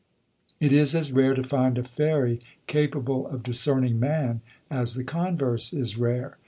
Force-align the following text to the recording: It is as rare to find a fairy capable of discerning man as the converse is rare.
It 0.59 0.71
is 0.73 0.95
as 0.95 1.11
rare 1.11 1.35
to 1.35 1.43
find 1.43 1.77
a 1.77 1.83
fairy 1.83 2.41
capable 2.65 3.27
of 3.27 3.43
discerning 3.43 3.99
man 3.99 4.41
as 4.67 4.95
the 4.95 5.03
converse 5.03 5.73
is 5.73 5.95
rare. 5.95 6.39